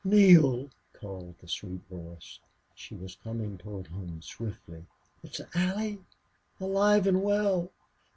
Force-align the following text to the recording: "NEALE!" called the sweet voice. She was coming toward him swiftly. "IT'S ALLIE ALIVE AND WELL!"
"NEALE!" 0.03 0.71
called 0.93 1.35
the 1.37 1.47
sweet 1.47 1.83
voice. 1.87 2.39
She 2.73 2.95
was 2.95 3.17
coming 3.23 3.59
toward 3.59 3.85
him 3.85 4.19
swiftly. 4.23 4.87
"IT'S 5.21 5.41
ALLIE 5.55 5.99
ALIVE 6.59 7.05
AND 7.05 7.21
WELL!" 7.21 7.71